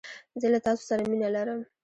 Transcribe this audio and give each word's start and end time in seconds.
زه 0.41 0.47
له 0.53 0.59
تاسو 0.65 0.83
سره 0.89 1.01
مينه 1.11 1.27
لرم 1.35 1.59